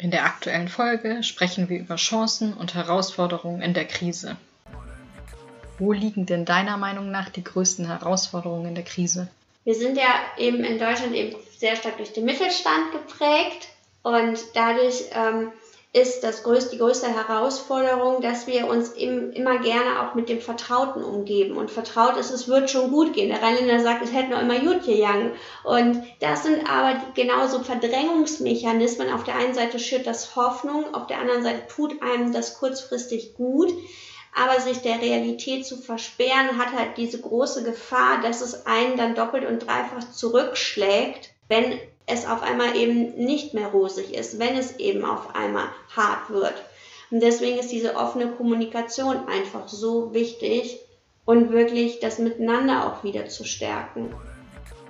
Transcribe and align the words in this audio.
In 0.00 0.10
der 0.10 0.24
aktuellen 0.24 0.68
Folge 0.68 1.22
sprechen 1.22 1.68
wir 1.68 1.78
über 1.78 1.96
Chancen 1.96 2.54
und 2.54 2.74
Herausforderungen 2.74 3.60
in 3.60 3.74
der 3.74 3.84
Krise. 3.84 4.38
Wo 5.78 5.92
liegen 5.92 6.24
denn 6.24 6.46
deiner 6.46 6.78
Meinung 6.78 7.10
nach 7.10 7.28
die 7.28 7.44
größten 7.44 7.86
Herausforderungen 7.86 8.68
in 8.68 8.74
der 8.74 8.84
Krise? 8.84 9.28
Wir 9.64 9.74
sind 9.74 9.98
ja 9.98 10.08
eben 10.38 10.64
in 10.64 10.78
Deutschland 10.78 11.14
eben 11.14 11.36
sehr 11.54 11.76
stark 11.76 11.98
durch 11.98 12.14
den 12.14 12.24
Mittelstand 12.24 12.92
geprägt 12.92 13.68
und 14.02 14.38
dadurch 14.54 15.04
ähm, 15.12 15.52
ist 15.92 16.22
das 16.22 16.44
größte, 16.44 16.70
die 16.70 16.78
größte 16.78 17.08
Herausforderung, 17.08 18.22
dass 18.22 18.46
wir 18.46 18.68
uns 18.68 18.90
im, 18.90 19.32
immer 19.32 19.58
gerne 19.58 20.00
auch 20.00 20.14
mit 20.14 20.28
dem 20.28 20.40
Vertrauten 20.40 21.02
umgeben. 21.02 21.56
Und 21.56 21.70
vertraut 21.70 22.16
ist, 22.16 22.30
es 22.30 22.46
wird 22.46 22.70
schon 22.70 22.92
gut 22.92 23.12
gehen. 23.12 23.28
Der 23.28 23.42
Rheinländer 23.42 23.82
sagt, 23.82 24.04
es 24.04 24.12
hätte 24.12 24.30
noch 24.30 24.40
immer 24.40 24.60
gut 24.60 24.84
gegangen. 24.86 25.32
Und 25.64 26.00
das 26.20 26.44
sind 26.44 26.70
aber 26.70 27.00
genauso 27.14 27.64
Verdrängungsmechanismen. 27.64 29.12
Auf 29.12 29.24
der 29.24 29.34
einen 29.34 29.54
Seite 29.54 29.80
schürt 29.80 30.06
das 30.06 30.36
Hoffnung, 30.36 30.94
auf 30.94 31.08
der 31.08 31.18
anderen 31.18 31.42
Seite 31.42 31.66
tut 31.66 32.00
einem 32.02 32.32
das 32.32 32.58
kurzfristig 32.60 33.34
gut. 33.34 33.72
Aber 34.32 34.60
sich 34.60 34.78
der 34.78 35.02
Realität 35.02 35.66
zu 35.66 35.76
versperren, 35.76 36.56
hat 36.56 36.72
halt 36.72 36.98
diese 36.98 37.20
große 37.20 37.64
Gefahr, 37.64 38.20
dass 38.22 38.42
es 38.42 38.64
einen 38.64 38.96
dann 38.96 39.16
doppelt 39.16 39.44
und 39.44 39.66
dreifach 39.66 40.08
zurückschlägt, 40.12 41.30
wenn 41.48 41.80
es 42.12 42.26
auf 42.26 42.42
einmal 42.42 42.76
eben 42.76 43.14
nicht 43.14 43.54
mehr 43.54 43.68
rosig 43.68 44.14
ist, 44.14 44.38
wenn 44.38 44.56
es 44.56 44.78
eben 44.78 45.04
auf 45.04 45.34
einmal 45.34 45.68
hart 45.94 46.30
wird. 46.30 46.54
Und 47.10 47.22
deswegen 47.22 47.58
ist 47.58 47.72
diese 47.72 47.96
offene 47.96 48.28
Kommunikation 48.32 49.26
einfach 49.28 49.68
so 49.68 50.14
wichtig 50.14 50.78
und 51.24 51.50
wirklich 51.50 52.00
das 52.00 52.18
Miteinander 52.18 52.86
auch 52.86 53.04
wieder 53.04 53.26
zu 53.26 53.44
stärken. 53.44 54.14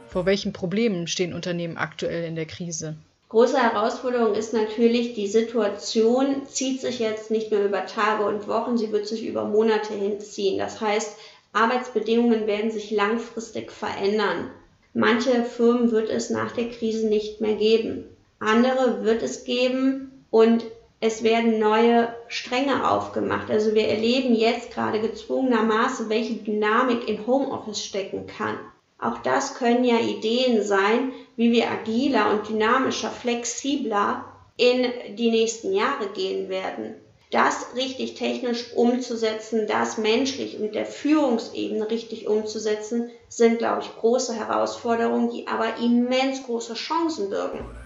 Vor 0.08 0.26
welchen 0.26 0.52
Problemen 0.52 1.06
stehen 1.06 1.32
Unternehmen 1.32 1.76
aktuell 1.76 2.24
in 2.24 2.34
der 2.34 2.46
Krise? 2.46 2.96
Große 3.30 3.62
Herausforderung 3.62 4.34
ist 4.34 4.52
natürlich, 4.52 5.14
die 5.14 5.28
Situation 5.28 6.46
zieht 6.48 6.80
sich 6.80 6.98
jetzt 6.98 7.30
nicht 7.30 7.52
nur 7.52 7.60
über 7.60 7.86
Tage 7.86 8.24
und 8.24 8.48
Wochen, 8.48 8.76
sie 8.76 8.90
wird 8.90 9.06
sich 9.06 9.24
über 9.24 9.44
Monate 9.44 9.94
hinziehen. 9.94 10.58
Das 10.58 10.80
heißt, 10.80 11.16
Arbeitsbedingungen 11.52 12.48
werden 12.48 12.72
sich 12.72 12.90
langfristig 12.90 13.70
verändern. 13.70 14.50
Manche 14.92 15.44
Firmen 15.44 15.92
wird 15.92 16.10
es 16.10 16.30
nach 16.30 16.52
der 16.52 16.68
Krise 16.68 17.06
nicht 17.06 17.40
mehr 17.40 17.54
geben. 17.54 18.04
Andere 18.40 19.04
wird 19.04 19.22
es 19.22 19.44
geben 19.44 20.24
und 20.30 20.64
es 21.00 21.22
werden 21.22 21.58
neue 21.58 22.14
Stränge 22.28 22.90
aufgemacht. 22.90 23.50
Also 23.50 23.74
wir 23.74 23.88
erleben 23.88 24.34
jetzt 24.34 24.72
gerade 24.72 25.00
gezwungenermaßen, 25.00 26.08
welche 26.08 26.34
Dynamik 26.34 27.08
in 27.08 27.26
Homeoffice 27.26 27.84
stecken 27.84 28.26
kann. 28.26 28.58
Auch 28.98 29.18
das 29.18 29.54
können 29.54 29.84
ja 29.84 29.98
Ideen 29.98 30.62
sein, 30.62 31.12
wie 31.36 31.52
wir 31.52 31.70
agiler 31.70 32.32
und 32.32 32.48
dynamischer, 32.48 33.10
flexibler 33.10 34.24
in 34.56 35.16
die 35.16 35.30
nächsten 35.30 35.72
Jahre 35.72 36.08
gehen 36.14 36.48
werden 36.48 36.96
das 37.30 37.74
richtig 37.74 38.14
technisch 38.14 38.72
umzusetzen, 38.74 39.66
das 39.66 39.98
menschlich 39.98 40.58
mit 40.58 40.74
der 40.74 40.86
Führungsebene 40.86 41.90
richtig 41.90 42.26
umzusetzen, 42.28 43.10
sind, 43.28 43.58
glaube 43.58 43.82
ich, 43.82 43.94
große 43.96 44.34
Herausforderungen, 44.34 45.30
die 45.30 45.46
aber 45.46 45.76
immens 45.78 46.42
große 46.44 46.74
Chancen 46.74 47.30
birgen. 47.30 47.79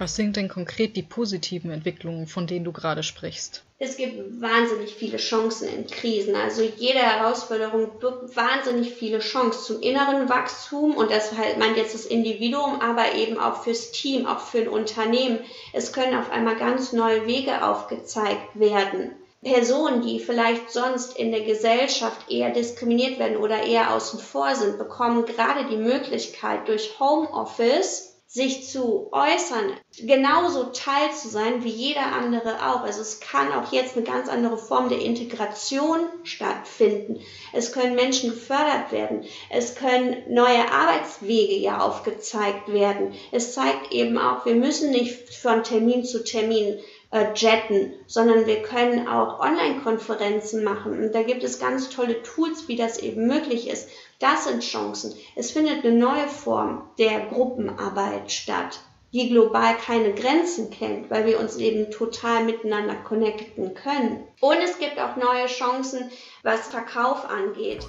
Was 0.00 0.16
sind 0.16 0.36
denn 0.36 0.48
konkret 0.48 0.96
die 0.96 1.02
positiven 1.02 1.70
Entwicklungen, 1.70 2.26
von 2.26 2.46
denen 2.46 2.64
du 2.64 2.72
gerade 2.72 3.02
sprichst? 3.02 3.64
Es 3.78 3.98
gibt 3.98 4.40
wahnsinnig 4.40 4.94
viele 4.94 5.18
Chancen 5.18 5.68
in 5.68 5.86
Krisen. 5.86 6.34
Also 6.36 6.62
jede 6.62 7.00
Herausforderung 7.00 7.98
birgt 8.00 8.34
wahnsinnig 8.34 8.94
viele 8.94 9.18
Chancen 9.18 9.62
zum 9.62 9.82
inneren 9.82 10.30
Wachstum 10.30 10.96
und 10.96 11.10
das 11.10 11.36
halt 11.36 11.58
meint 11.58 11.76
jetzt 11.76 11.92
das 11.92 12.06
Individuum, 12.06 12.80
aber 12.80 13.14
eben 13.14 13.38
auch 13.38 13.62
fürs 13.62 13.92
Team, 13.92 14.26
auch 14.26 14.40
für 14.40 14.60
ein 14.60 14.68
Unternehmen. 14.68 15.40
Es 15.74 15.92
können 15.92 16.18
auf 16.18 16.30
einmal 16.30 16.56
ganz 16.56 16.94
neue 16.94 17.26
Wege 17.26 17.62
aufgezeigt 17.62 18.58
werden. 18.58 19.10
Personen, 19.42 20.00
die 20.00 20.18
vielleicht 20.18 20.70
sonst 20.70 21.14
in 21.18 21.30
der 21.30 21.42
Gesellschaft 21.42 22.30
eher 22.30 22.54
diskriminiert 22.54 23.18
werden 23.18 23.36
oder 23.36 23.64
eher 23.64 23.94
außen 23.94 24.18
vor 24.18 24.54
sind, 24.54 24.78
bekommen 24.78 25.26
gerade 25.26 25.68
die 25.68 25.76
Möglichkeit 25.76 26.68
durch 26.68 26.98
Homeoffice 26.98 28.09
sich 28.32 28.68
zu 28.68 29.08
äußern, 29.10 29.72
genauso 29.98 30.66
teil 30.66 31.10
zu 31.12 31.28
sein 31.28 31.64
wie 31.64 31.68
jeder 31.68 32.12
andere 32.12 32.64
auch. 32.64 32.82
Also 32.82 33.00
es 33.00 33.18
kann 33.18 33.50
auch 33.50 33.72
jetzt 33.72 33.96
eine 33.96 34.06
ganz 34.06 34.28
andere 34.28 34.56
Form 34.56 34.88
der 34.88 35.00
Integration 35.00 35.98
stattfinden. 36.22 37.20
Es 37.52 37.72
können 37.72 37.96
Menschen 37.96 38.30
gefördert 38.30 38.92
werden. 38.92 39.24
Es 39.50 39.74
können 39.74 40.22
neue 40.28 40.70
Arbeitswege 40.70 41.56
ja 41.56 41.80
aufgezeigt 41.80 42.72
werden. 42.72 43.14
Es 43.32 43.52
zeigt 43.52 43.90
eben 43.90 44.16
auch, 44.16 44.46
wir 44.46 44.54
müssen 44.54 44.92
nicht 44.92 45.34
von 45.34 45.64
Termin 45.64 46.04
zu 46.04 46.22
Termin 46.22 46.78
äh, 47.10 47.32
jetten, 47.34 47.92
sondern 48.06 48.46
wir 48.46 48.62
können 48.62 49.08
auch 49.08 49.40
Online-Konferenzen 49.40 50.62
machen. 50.62 51.02
Und 51.02 51.14
da 51.14 51.22
gibt 51.22 51.42
es 51.42 51.58
ganz 51.58 51.90
tolle 51.90 52.22
Tools, 52.22 52.68
wie 52.68 52.76
das 52.76 52.98
eben 52.98 53.26
möglich 53.26 53.68
ist. 53.68 53.88
Das 54.20 54.44
sind 54.44 54.62
Chancen. 54.62 55.14
Es 55.34 55.50
findet 55.50 55.84
eine 55.84 55.94
neue 55.96 56.28
Form 56.28 56.88
der 56.98 57.26
Gruppenarbeit 57.26 58.30
statt, 58.30 58.80
die 59.12 59.28
global 59.28 59.76
keine 59.76 60.12
Grenzen 60.12 60.70
kennt, 60.70 61.10
weil 61.10 61.26
wir 61.26 61.40
uns 61.40 61.56
eben 61.56 61.90
total 61.90 62.44
miteinander 62.44 62.94
connecten 62.94 63.74
können. 63.74 64.22
Und 64.40 64.58
es 64.62 64.78
gibt 64.78 64.98
auch 65.00 65.16
neue 65.16 65.46
Chancen, 65.46 66.10
was 66.42 66.68
Verkauf 66.68 67.28
angeht. 67.28 67.84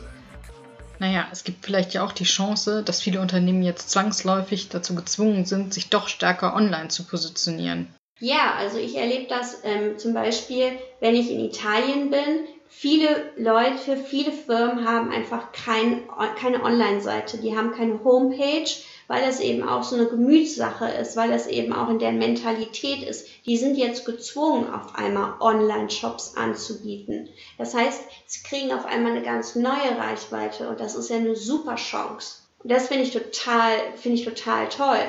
Naja, 0.98 1.28
es 1.32 1.44
gibt 1.44 1.66
vielleicht 1.66 1.94
ja 1.94 2.04
auch 2.06 2.12
die 2.12 2.26
Chance, 2.26 2.84
dass 2.84 3.02
viele 3.02 3.22
Unternehmen 3.22 3.64
jetzt 3.64 3.90
zwangsläufig 3.90 4.70
dazu 4.70 4.96
gezwungen 4.96 5.46
sind, 5.46 5.74
sich 5.74 5.90
doch 5.90 6.08
stärker 6.08 6.56
online 6.56 6.90
zu 6.90 7.04
positionieren. 7.04 7.94
Ja, 8.22 8.54
also 8.56 8.78
ich 8.78 8.96
erlebe 8.96 9.26
das 9.28 9.62
ähm, 9.64 9.98
zum 9.98 10.14
Beispiel, 10.14 10.78
wenn 11.00 11.16
ich 11.16 11.32
in 11.32 11.40
Italien 11.40 12.12
bin. 12.12 12.46
Viele 12.70 13.32
Leute, 13.36 13.98
viele 13.98 14.32
Firmen 14.32 14.88
haben 14.88 15.12
einfach 15.12 15.52
kein, 15.52 16.04
keine 16.40 16.64
Online-Seite, 16.64 17.40
die 17.40 17.58
haben 17.58 17.72
keine 17.72 18.04
Homepage, 18.04 18.70
weil 19.08 19.26
das 19.26 19.40
eben 19.40 19.68
auch 19.68 19.82
so 19.82 19.96
eine 19.96 20.06
Gemütssache 20.06 20.88
ist, 20.88 21.18
weil 21.18 21.32
das 21.32 21.48
eben 21.48 21.74
auch 21.74 21.90
in 21.90 21.98
der 21.98 22.12
Mentalität 22.12 23.02
ist. 23.02 23.28
Die 23.48 23.58
sind 23.58 23.76
jetzt 23.76 24.06
gezwungen, 24.06 24.72
auf 24.72 24.94
einmal 24.96 25.34
Online-Shops 25.40 26.38
anzubieten. 26.38 27.28
Das 27.58 27.74
heißt, 27.74 28.04
sie 28.28 28.44
kriegen 28.44 28.72
auf 28.72 28.86
einmal 28.86 29.14
eine 29.14 29.24
ganz 29.24 29.56
neue 29.56 29.98
Reichweite 29.98 30.70
und 30.70 30.80
das 30.80 30.96
ist 30.96 31.10
ja 31.10 31.18
eine 31.18 31.36
super 31.36 31.76
Chance. 31.76 32.38
Und 32.60 32.72
das 32.72 32.88
finde 32.88 33.04
ich 33.04 33.12
total, 33.12 33.72
finde 33.96 34.20
ich 34.20 34.26
total 34.26 34.70
toll. 34.70 35.00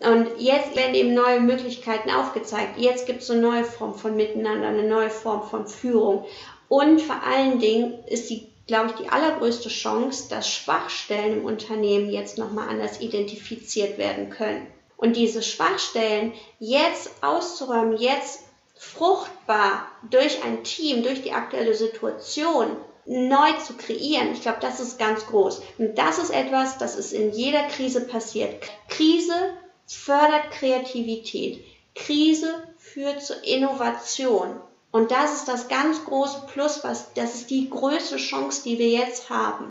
Und 0.00 0.28
jetzt 0.38 0.76
werden 0.76 0.94
eben 0.94 1.14
neue 1.14 1.40
Möglichkeiten 1.40 2.10
aufgezeigt. 2.10 2.78
Jetzt 2.78 3.06
gibt 3.06 3.22
es 3.22 3.30
eine 3.30 3.40
neue 3.40 3.64
Form 3.64 3.94
von 3.94 4.14
Miteinander, 4.14 4.68
eine 4.68 4.84
neue 4.84 5.10
Form 5.10 5.42
von 5.48 5.66
Führung. 5.66 6.24
Und 6.68 7.00
vor 7.00 7.20
allen 7.24 7.58
Dingen 7.58 8.04
ist 8.06 8.30
die, 8.30 8.48
glaube 8.66 8.90
ich, 8.90 9.02
die 9.02 9.08
allergrößte 9.08 9.68
Chance, 9.68 10.28
dass 10.30 10.48
Schwachstellen 10.48 11.38
im 11.38 11.44
Unternehmen 11.44 12.10
jetzt 12.10 12.38
nochmal 12.38 12.68
anders 12.68 13.00
identifiziert 13.00 13.98
werden 13.98 14.30
können. 14.30 14.66
Und 14.96 15.16
diese 15.16 15.42
Schwachstellen 15.42 16.32
jetzt 16.60 17.10
auszuräumen, 17.22 17.96
jetzt 17.96 18.40
fruchtbar 18.76 19.88
durch 20.10 20.44
ein 20.44 20.62
Team, 20.62 21.02
durch 21.02 21.22
die 21.22 21.32
aktuelle 21.32 21.74
Situation 21.74 22.68
neu 23.04 23.52
zu 23.64 23.74
kreieren, 23.74 24.32
ich 24.32 24.42
glaube, 24.42 24.58
das 24.60 24.80
ist 24.80 24.98
ganz 24.98 25.26
groß. 25.26 25.62
Und 25.78 25.96
das 25.98 26.18
ist 26.18 26.30
etwas, 26.30 26.78
das 26.78 26.94
ist 26.94 27.12
in 27.12 27.32
jeder 27.32 27.62
Krise 27.64 28.06
passiert. 28.06 28.62
Krise 28.88 29.34
fördert 29.96 30.50
Kreativität. 30.50 31.64
Krise 31.94 32.62
führt 32.78 33.22
zur 33.22 33.42
Innovation. 33.44 34.56
Und 34.90 35.10
das 35.10 35.34
ist 35.34 35.48
das 35.48 35.68
ganz 35.68 36.04
große 36.04 36.44
Plus, 36.52 36.82
was, 36.82 37.12
das 37.14 37.34
ist 37.34 37.50
die 37.50 37.68
größte 37.68 38.16
Chance, 38.16 38.62
die 38.64 38.78
wir 38.78 38.88
jetzt 38.88 39.28
haben. 39.28 39.66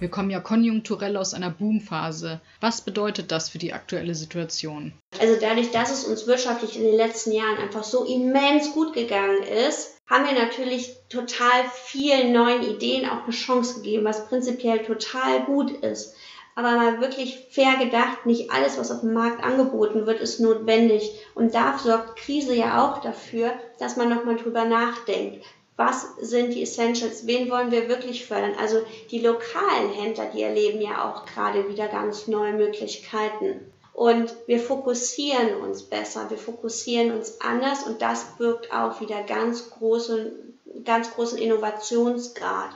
Wir 0.00 0.08
kommen 0.08 0.30
ja 0.30 0.38
konjunkturell 0.38 1.16
aus 1.16 1.34
einer 1.34 1.50
Boomphase. 1.50 2.40
Was 2.60 2.82
bedeutet 2.82 3.32
das 3.32 3.48
für 3.48 3.58
die 3.58 3.72
aktuelle 3.72 4.14
Situation? 4.14 4.92
Also 5.18 5.36
dadurch, 5.40 5.72
dass 5.72 5.90
es 5.90 6.04
uns 6.04 6.26
wirtschaftlich 6.28 6.76
in 6.76 6.84
den 6.84 6.96
letzten 6.96 7.32
Jahren 7.32 7.58
einfach 7.58 7.82
so 7.82 8.04
immens 8.04 8.72
gut 8.72 8.94
gegangen 8.94 9.42
ist, 9.42 9.98
haben 10.08 10.24
wir 10.24 10.40
natürlich 10.40 10.94
total 11.08 11.64
vielen 11.84 12.32
neuen 12.32 12.62
Ideen 12.62 13.08
auch 13.08 13.24
eine 13.24 13.32
Chance 13.32 13.76
gegeben, 13.76 14.04
was 14.04 14.28
prinzipiell 14.28 14.84
total 14.84 15.44
gut 15.44 15.70
ist. 15.70 16.14
Aber 16.58 16.72
mal 16.72 17.00
wirklich 17.00 17.46
fair 17.50 17.76
gedacht, 17.76 18.26
nicht 18.26 18.50
alles, 18.50 18.78
was 18.78 18.90
auf 18.90 19.02
dem 19.02 19.12
Markt 19.12 19.44
angeboten 19.44 20.06
wird, 20.06 20.20
ist 20.20 20.40
notwendig. 20.40 21.12
Und 21.36 21.54
da 21.54 21.78
sorgt 21.78 22.18
Krise 22.18 22.52
ja 22.52 22.84
auch 22.84 23.00
dafür, 23.00 23.52
dass 23.78 23.96
man 23.96 24.08
nochmal 24.08 24.34
drüber 24.34 24.64
nachdenkt. 24.64 25.44
Was 25.76 26.16
sind 26.20 26.52
die 26.52 26.62
Essentials? 26.62 27.28
Wen 27.28 27.48
wollen 27.48 27.70
wir 27.70 27.88
wirklich 27.88 28.26
fördern? 28.26 28.54
Also 28.58 28.78
die 29.12 29.20
lokalen 29.20 29.92
Händler, 29.92 30.32
die 30.34 30.42
erleben 30.42 30.80
ja 30.80 31.08
auch 31.08 31.26
gerade 31.26 31.68
wieder 31.68 31.86
ganz 31.86 32.26
neue 32.26 32.54
Möglichkeiten. 32.54 33.72
Und 33.92 34.34
wir 34.48 34.58
fokussieren 34.58 35.60
uns 35.62 35.84
besser, 35.84 36.28
wir 36.28 36.38
fokussieren 36.38 37.16
uns 37.16 37.40
anders 37.40 37.84
und 37.84 38.02
das 38.02 38.36
birgt 38.36 38.72
auch 38.72 39.00
wieder 39.00 39.22
ganz 39.22 39.70
großen, 39.70 40.58
ganz 40.84 41.12
großen 41.12 41.38
Innovationsgrad. 41.38 42.70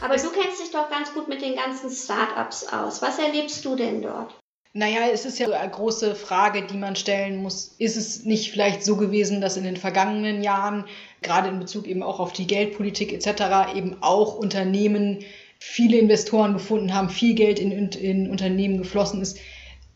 Aber 0.00 0.16
du 0.16 0.30
kennst 0.30 0.60
dich 0.60 0.70
doch 0.70 0.90
ganz 0.90 1.12
gut 1.12 1.28
mit 1.28 1.42
den 1.42 1.56
ganzen 1.56 1.90
Startups 1.90 2.66
aus. 2.68 3.02
Was 3.02 3.18
erlebst 3.18 3.64
du 3.64 3.76
denn 3.76 4.02
dort? 4.02 4.34
Naja, 4.74 5.08
es 5.12 5.24
ist 5.24 5.38
ja 5.38 5.48
eine 5.48 5.70
große 5.70 6.14
Frage, 6.14 6.66
die 6.66 6.76
man 6.76 6.94
stellen 6.94 7.42
muss. 7.42 7.74
Ist 7.78 7.96
es 7.96 8.24
nicht 8.24 8.52
vielleicht 8.52 8.84
so 8.84 8.96
gewesen, 8.96 9.40
dass 9.40 9.56
in 9.56 9.64
den 9.64 9.76
vergangenen 9.76 10.42
Jahren, 10.42 10.84
gerade 11.22 11.48
in 11.48 11.58
Bezug 11.58 11.86
eben 11.86 12.02
auch 12.02 12.20
auf 12.20 12.32
die 12.32 12.46
Geldpolitik 12.46 13.12
etc., 13.12 13.74
eben 13.74 13.96
auch 14.02 14.36
Unternehmen 14.36 15.24
viele 15.58 15.98
Investoren 15.98 16.52
gefunden 16.52 16.94
haben, 16.94 17.08
viel 17.08 17.34
Geld 17.34 17.58
in, 17.58 17.72
in 17.72 18.30
Unternehmen 18.30 18.78
geflossen 18.78 19.20
ist, 19.20 19.38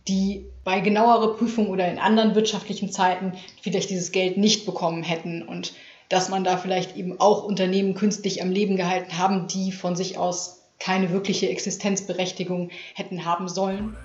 die 0.08 0.46
bei 0.64 0.80
genauerer 0.80 1.36
Prüfung 1.36 1.68
oder 1.68 1.88
in 1.88 1.98
anderen 1.98 2.34
wirtschaftlichen 2.34 2.90
Zeiten 2.90 3.34
vielleicht 3.60 3.90
dieses 3.90 4.10
Geld 4.10 4.36
nicht 4.36 4.66
bekommen 4.66 5.02
hätten 5.02 5.42
und 5.42 5.74
dass 6.12 6.28
man 6.28 6.44
da 6.44 6.58
vielleicht 6.58 6.94
eben 6.96 7.18
auch 7.20 7.42
Unternehmen 7.42 7.94
künstlich 7.94 8.42
am 8.42 8.50
Leben 8.50 8.76
gehalten 8.76 9.16
haben, 9.16 9.46
die 9.46 9.72
von 9.72 9.96
sich 9.96 10.18
aus 10.18 10.60
keine 10.78 11.10
wirkliche 11.10 11.48
Existenzberechtigung 11.48 12.70
hätten 12.94 13.24
haben 13.24 13.48
sollen. 13.48 13.96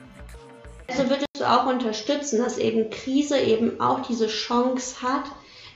Also 0.87 1.09
würdest 1.09 1.27
du 1.37 1.43
auch 1.43 1.65
unterstützen, 1.65 2.39
dass 2.39 2.57
eben 2.57 2.89
Krise 2.91 3.37
eben 3.37 3.81
auch 3.81 4.07
diese 4.07 4.27
Chance 4.27 5.01
hat, 5.01 5.25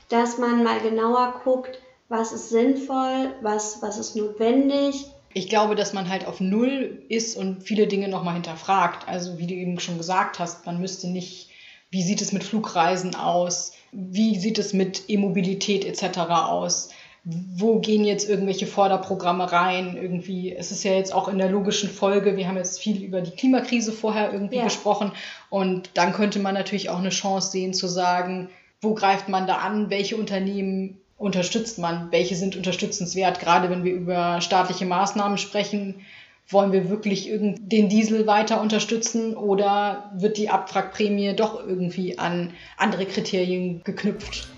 dass 0.08 0.38
man 0.38 0.64
mal 0.64 0.80
genauer 0.80 1.34
guckt, 1.44 1.78
was 2.08 2.32
ist 2.32 2.48
sinnvoll, 2.48 3.34
was, 3.42 3.82
was 3.82 3.98
ist 3.98 4.16
notwendig. 4.16 5.04
Ich 5.34 5.50
glaube, 5.50 5.74
dass 5.74 5.92
man 5.92 6.08
halt 6.08 6.26
auf 6.26 6.40
Null 6.40 7.02
ist 7.10 7.36
und 7.36 7.62
viele 7.62 7.86
Dinge 7.86 8.08
nochmal 8.08 8.34
hinterfragt. 8.34 9.06
Also 9.06 9.38
wie 9.38 9.46
du 9.46 9.52
eben 9.52 9.78
schon 9.80 9.98
gesagt 9.98 10.38
hast, 10.38 10.64
man 10.64 10.80
müsste 10.80 11.08
nicht, 11.08 11.50
wie 11.92 12.02
sieht 12.02 12.22
es 12.22 12.32
mit 12.32 12.42
Flugreisen 12.42 13.14
aus? 13.14 13.74
Wie 13.92 14.38
sieht 14.38 14.58
es 14.58 14.72
mit 14.72 15.08
E-Mobilität 15.08 15.84
etc. 15.84 16.18
aus? 16.30 16.88
Wo 17.24 17.80
gehen 17.80 18.04
jetzt 18.04 18.28
irgendwelche 18.28 18.66
Förderprogramme 18.66 19.52
rein? 19.52 19.98
Irgendwie, 20.00 20.52
es 20.52 20.72
ist 20.72 20.84
ja 20.84 20.94
jetzt 20.94 21.14
auch 21.14 21.28
in 21.28 21.36
der 21.36 21.50
logischen 21.50 21.90
Folge, 21.90 22.36
wir 22.38 22.48
haben 22.48 22.56
jetzt 22.56 22.80
viel 22.80 23.02
über 23.02 23.20
die 23.20 23.30
Klimakrise 23.32 23.92
vorher 23.92 24.32
irgendwie 24.32 24.56
ja. 24.56 24.64
gesprochen 24.64 25.12
und 25.50 25.90
dann 25.94 26.14
könnte 26.14 26.38
man 26.40 26.54
natürlich 26.54 26.88
auch 26.88 26.98
eine 26.98 27.10
Chance 27.10 27.50
sehen 27.50 27.74
zu 27.74 27.86
sagen, 27.86 28.48
wo 28.80 28.94
greift 28.94 29.28
man 29.28 29.46
da 29.46 29.58
an, 29.58 29.90
welche 29.90 30.16
Unternehmen 30.16 30.98
unterstützt 31.18 31.78
man, 31.78 32.10
welche 32.10 32.36
sind 32.36 32.56
unterstützenswert, 32.56 33.38
gerade 33.38 33.68
wenn 33.68 33.84
wir 33.84 33.92
über 33.92 34.40
staatliche 34.40 34.86
Maßnahmen 34.86 35.36
sprechen 35.36 36.00
wollen 36.48 36.72
wir 36.72 36.90
wirklich 36.90 37.30
den 37.30 37.88
Diesel 37.88 38.26
weiter 38.26 38.60
unterstützen 38.60 39.36
oder 39.36 40.12
wird 40.16 40.36
die 40.36 40.50
Abwrackprämie 40.50 41.34
doch 41.34 41.66
irgendwie 41.66 42.18
an 42.18 42.52
andere 42.76 43.06
Kriterien 43.06 43.82
geknüpft? 43.84 44.48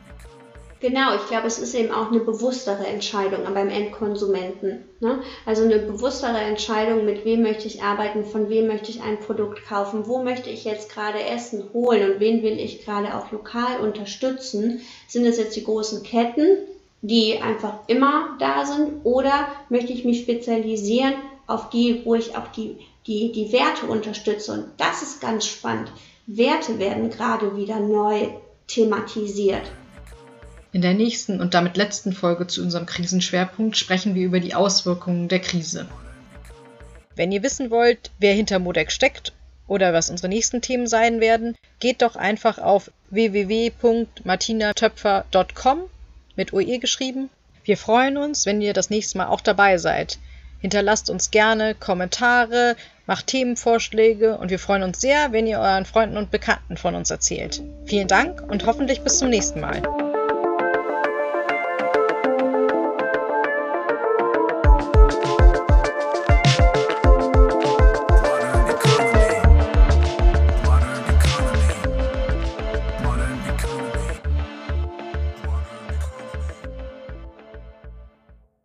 Genau, 0.85 1.15
ich 1.15 1.27
glaube, 1.29 1.47
es 1.47 1.59
ist 1.59 1.75
eben 1.75 1.91
auch 1.93 2.11
eine 2.11 2.21
bewusstere 2.21 2.87
Entscheidung 2.87 3.41
beim 3.55 3.71
Endkonsumenten. 3.71 4.85
Ne? 5.01 5.23
Also 5.47 5.65
eine 5.65 5.79
bewusstere 5.79 6.37
Entscheidung, 6.37 7.07
mit 7.07 7.25
wem 7.25 7.41
möchte 7.41 7.67
ich 7.67 7.83
arbeiten, 7.83 8.27
von 8.27 8.51
wem 8.51 8.67
möchte 8.67 8.91
ich 8.91 9.01
ein 9.01 9.19
Produkt 9.19 9.65
kaufen, 9.65 10.07
wo 10.07 10.23
möchte 10.23 10.51
ich 10.51 10.65
jetzt 10.65 10.93
gerade 10.93 11.25
Essen 11.25 11.65
holen 11.73 12.11
und 12.11 12.21
wen 12.21 12.43
will 12.43 12.59
ich 12.59 12.85
gerade 12.85 13.17
auch 13.17 13.33
lokal 13.33 13.81
unterstützen. 13.81 14.83
Sind 15.09 15.25
es 15.25 15.39
jetzt 15.39 15.57
die 15.57 15.65
großen 15.65 16.03
Ketten, 16.03 16.59
die 17.01 17.41
einfach 17.41 17.79
immer 17.87 18.37
da 18.39 18.67
sind, 18.67 19.05
oder 19.05 19.49
möchte 19.71 19.93
ich 19.95 20.05
mich 20.05 20.21
spezialisieren 20.21 21.15
auf 21.47 21.71
die, 21.71 22.03
wo 22.05 22.15
ich 22.15 22.37
auch 22.37 22.49
die, 22.49 22.79
die, 23.07 23.33
die 23.33 23.53
Werte 23.53 23.87
unterstütze. 23.87 24.53
Und 24.53 24.67
das 24.79 25.03
ist 25.03 25.21
ganz 25.21 25.47
spannend. 25.47 25.91
Werte 26.27 26.79
werden 26.79 27.11
gerade 27.11 27.57
wieder 27.57 27.81
neu 27.81 28.29
thematisiert. 28.67 29.71
In 30.73 30.83
der 30.83 30.95
nächsten 30.95 31.41
und 31.41 31.55
damit 31.55 31.77
letzten 31.77 32.13
Folge 32.13 32.47
zu 32.47 32.63
unserem 32.63 32.87
Krisenschwerpunkt 32.87 33.77
sprechen 33.77 34.15
wir 34.15 34.25
über 34.25 34.39
die 34.41 34.55
Auswirkungen 34.55 35.29
der 35.29 35.41
Krise. 35.41 35.87
Wenn 37.15 37.31
ihr 37.31 37.43
wissen 37.45 37.71
wollt, 37.71 38.11
wer 38.19 38.35
hinter 38.35 38.59
Modec 38.59 38.91
steckt 38.91 39.33
oder 39.69 39.93
was 39.93 40.11
unsere 40.11 40.29
nächsten 40.29 40.61
Themen 40.63 40.89
sein 40.89 41.21
werden, 41.21 41.57
geht 41.79 42.03
doch 42.03 42.17
einfach 42.17 42.59
auf 42.59 42.91
www.martinatöpfer.com 43.11 45.79
mit 46.35 46.53
OE 46.53 46.79
geschrieben. 46.79 47.31
Wir 47.63 47.77
freuen 47.77 48.17
uns, 48.17 48.47
wenn 48.47 48.61
ihr 48.61 48.73
das 48.73 48.91
nächste 48.91 49.19
Mal 49.19 49.29
auch 49.29 49.41
dabei 49.41 49.79
seid. 49.79 50.19
Hinterlasst 50.65 51.11
uns 51.11 51.31
gerne 51.31 51.75
Kommentare, 51.75 52.77
macht 53.05 53.27
Themenvorschläge 53.27 54.39
und 54.39 54.51
wir 54.51 54.59
freuen 54.59 54.83
uns 54.83 54.99
sehr, 54.99 55.31
wenn 55.31 55.47
ihr 55.47 55.59
euren 55.59 55.85
Freunden 55.85 56.17
und 56.17 56.31
Bekannten 56.31 56.79
von 56.79 56.95
uns 56.95 57.11
erzählt. 57.11 57.61
Vielen 57.85 58.09
Dank 58.09 58.41
und 58.51 58.65
hoffentlich 58.65 59.03
bis 59.03 59.19
zum 59.19 59.29
nächsten 59.29 59.61
Mal. 59.61 59.83